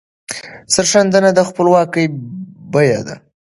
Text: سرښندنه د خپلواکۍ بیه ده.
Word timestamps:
سرښندنه 0.73 1.29
د 1.37 1.39
خپلواکۍ 1.49 2.05
بیه 2.71 3.01
ده. 3.07 3.15